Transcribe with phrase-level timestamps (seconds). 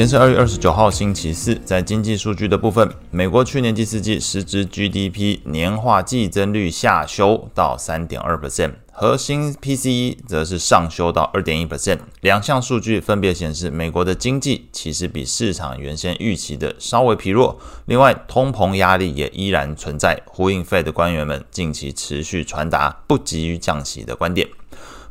[0.00, 1.54] 今天是二月二十九号，星期四。
[1.56, 11.98] 在经济数据的部分，美国去年第四季实质 GDP 年化季增率下修到三点二 percent，核心 PCE 则是上修到二点一 percent。
[12.22, 17.60] 两项数据分别显示，美国的经济其实比市场原先预期的稍微疲弱。
[17.84, 24.48] 另外，通膨压力也依然存在，呼应 Fed 的官员们近期持续传达不急于降息的观点。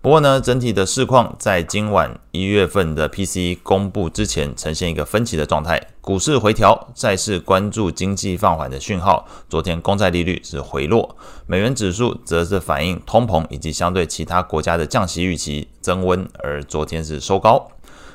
[0.00, 5.88] 不过呢，整体的市况在今晚一月份的 PCE 公布之前，呈现一个分歧的状态。
[6.00, 9.26] 股市回调，债市关注经济放缓的讯号。
[9.48, 11.16] 昨天公债利率是回落，
[11.46, 17.68] 美元指数则是反映通膨以及相对其他国家的降息预期增温，而昨天是收高。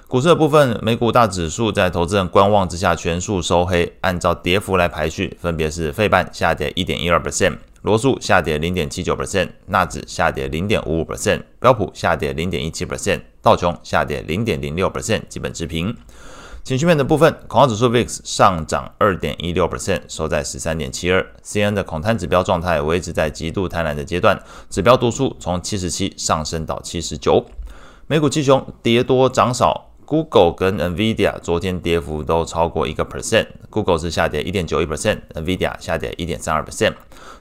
[0.07, 3.97] 股市的部分，美股大指数在投资人观望之下全数收黑。
[3.99, 7.57] 按照跌幅来排序，分别是费半下跌一点一二 percent。
[7.83, 15.93] 罗素下跌零点七九 percent，纳指下跌零点五五 percent，标普下跌零点一七 percent，道琼下跌零点零六 percent，基本持平。
[16.63, 21.27] 情绪面的部分，恐慌指数 VIX 上涨二点一六 percent，收在十三点七二。
[21.43, 27.45] CN 的恐贪指标状态维持在极度贪婪的阶段，指标读数从七十七上升到七十九。
[28.07, 29.89] 美股七雄跌多涨少。
[30.05, 36.93] Google 跟 NVIDIA 昨天跌幅都超过一个 percent，Google 是下跌一点九一 percent，NVIDIA 下跌一点三二 percent。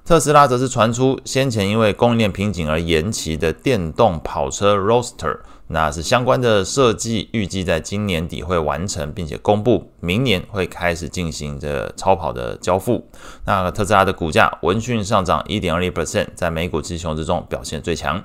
[0.04, 13.08] 特斯拉则是传出先前因为供应链瓶颈而延期的电动跑车 r o s t e r 那是相关的设计预计在今年底会完成，并且公布明年会开始进行这超跑的交付。
[13.46, 18.22] 那特斯拉的股价闻讯上涨一点二一 percent，在美股七雄之中表现最强。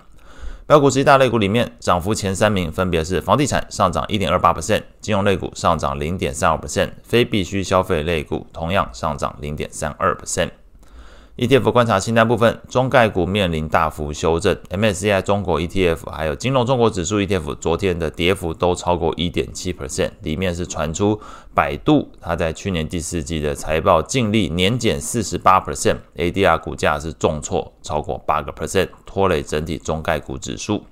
[0.68, 10.50] 标股十一大类股里面，涨幅前三名分别是房地产上涨一点二八 percent，金融类股上涨零点三二 percent，非必需消费类股同样上涨零点三二 percent。
[11.38, 21.22] ETF 观察清单部分，中概股面临大幅修正，MSCI 中国 ETF 还有金融中国指数 ETF 昨天的跌幅都超过一点七 percent，里面是传出
[21.54, 30.84] 百度它在去年第四季的财报净利年减四十八 percent，ADR 股价是重挫超过八个 percent，拖累整体中概股指数。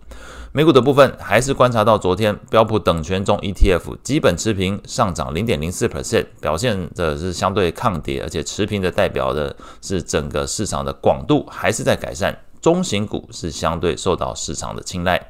[0.51, 12.35] 美股的部分还是观察到，昨天标普等权重 ETF 基本持平，上涨零点零四 percent，表现的是相对抗跌，而且持平的代表的是整个市场的广度还是在改善。
[12.59, 15.21] 中型股是相对受到市场的青睐。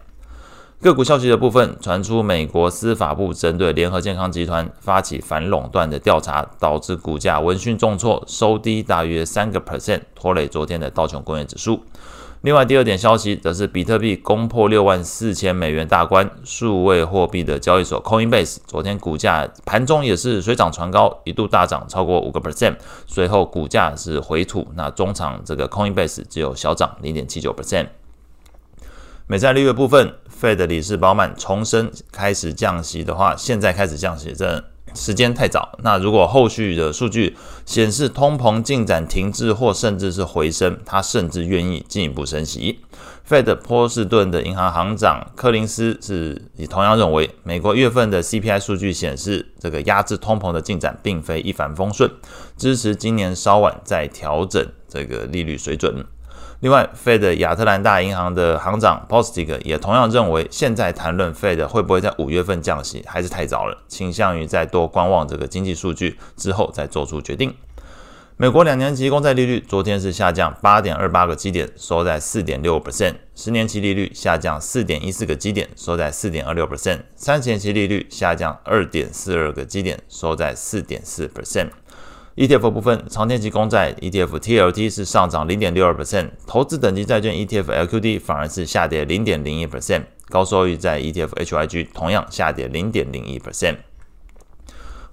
[0.82, 11.82] 个股消息的部分传出，美国司法部针对联合健康集团发起反垄断的调查，导致股价闻讯重挫，收低大约三个 percent，拖累昨天的道琼工业指数。
[12.42, 22.76] 另外，第二点消息则是比特币攻破六万四千美元大关，数位货币的交易所 Coinbase 昨天股价盘中也是水涨船高，一度大涨超过五个 percent，
[23.08, 27.88] 随后股价是回吐，那中场这个 Coinbase 只有小涨零点七九 percent。
[29.28, 34.64] 美债利率部分，Fed 理事鲍曼重申开始降息的话，现在开始降息这。
[34.94, 42.80] 时间太早，那如果后续的数据显示通膨进展停滞或甚至是回升，他甚至愿意进一步升息。
[43.28, 52.10] Fed 波士顿的银行行长柯林斯是也同样认为，美国月份的 CPI 数据显示，这个压制通膨的进展并非一帆风顺，
[52.56, 56.06] 支持今年稍晚再调整这个利率水准。
[56.62, 67.54] 另外，Fed 亚特兰大银行的行长 Bostic 也同样认为，现在谈论 Fed 会不会在五月份降息还是太早了，倾向于再多观望这个经济数据之后再做出决定。
[68.38, 81.70] 美国两年期公债利率昨天是下降八点二八个基点，收在四点六 percent；十年期利率下降四点一四个基点，收在四点二六 percent；三十年期利率下降二点四二个基点，收在四点四 percent。
[82.36, 93.78] ETF 部分，长天期公债 ETF TLT 是上涨零点六二 percent，投资等级债券 ETF LQD 反而是下跌零点零一 percent，高收益在 ETF HYG 同样下跌零点零一 percent。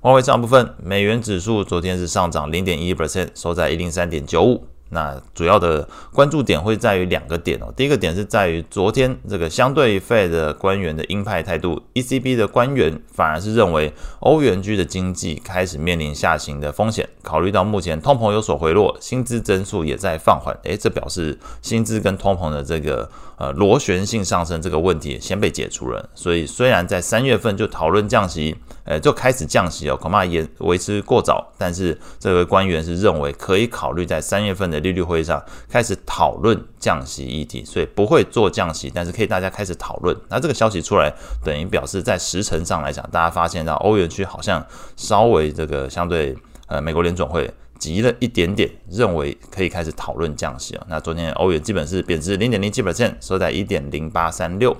[0.00, 4.66] 外汇上部分，美元指数昨天是上涨零点一 percent，收在一零三点九五。
[4.92, 28.54] 那主要的关注点会在于两个点哦，第一个点是在于昨天这个相对于 Fed 官员的鹰派态度，ECB 的官员反而是认为欧元区的经济开始面临下行的风险，考虑到目前通膨有所回落，薪资增速也在放缓，诶，这表示薪资跟通膨的这个呃螺旋性上升这个问题先被解除了，所以虽然在三月份就讨论降息。
[28.84, 31.52] 呃，就开始降息哦，恐怕也为时过早。
[31.56, 40.14] 但是这位官员是认为可以考虑在三月份的利率会议上开始讨论降息议题，所以不会做降息，但是可以大家开始讨论。
[40.28, 41.10] 那这个消息出来，
[41.42, 44.62] 等于表示在时程上来讲，大家发现到欧元区好像
[44.96, 46.36] 稍微这个相对
[46.66, 50.86] 呃美国联总会急了一点点，认为可以开始讨论降息啊。
[50.88, 54.76] 那昨天欧元基本是贬值零点零七 percent，收在一点零八三六。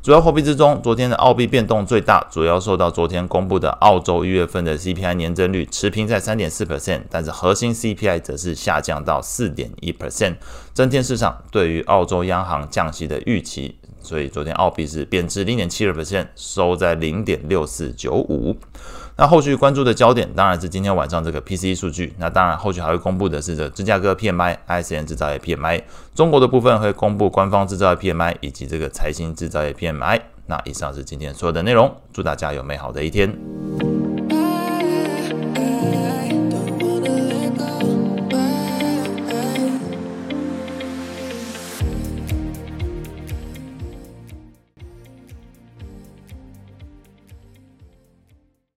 [0.00, 10.36] 主要货币之中，昨天的澳币变动最大，主要受到昨天公布的澳洲一月份的 CPI 年增率持平在三点四 percent，但是核心 CPI 则是下降到四点一 percent，
[10.72, 13.76] 增添市场对于澳洲央行降息的预期。
[14.08, 18.56] 所以昨天澳币是贬值零点七二 percent，收在零点六四九五。
[19.16, 22.14] 那后续关注的焦点当然是今天晚上这个 P C 数据。
[22.16, 25.82] 那当然后续还会公布的是这芝加哥 PMI、ISM 制造业 PMI。
[26.14, 30.22] 中国的部分会公布官方制造业 PMI 以及这个财新制造业 PMI。
[30.46, 33.67] 那以上是今天所有的内容，祝大家有美好的一天。